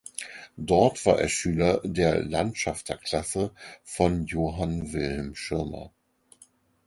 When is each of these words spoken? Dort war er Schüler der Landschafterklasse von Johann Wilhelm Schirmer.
Dort 0.57 1.05
war 1.05 1.19
er 1.21 1.29
Schüler 1.29 1.79
der 1.83 2.23
Landschafterklasse 2.25 3.51
von 3.83 4.25
Johann 4.25 4.93
Wilhelm 4.93 5.35
Schirmer. 5.35 5.91